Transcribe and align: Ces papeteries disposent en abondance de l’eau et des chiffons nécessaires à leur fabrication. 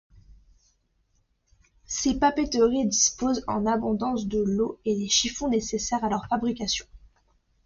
Ces 1.85 2.17
papeteries 2.17 2.87
disposent 2.87 3.43
en 3.47 3.67
abondance 3.67 4.25
de 4.25 4.39
l’eau 4.39 4.79
et 4.83 4.95
des 4.97 5.07
chiffons 5.07 5.47
nécessaires 5.47 6.03
à 6.03 6.09
leur 6.09 6.25
fabrication. 6.27 6.87